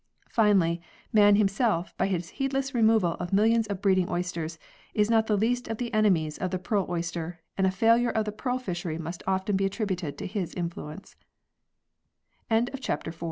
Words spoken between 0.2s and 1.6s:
Finally, man him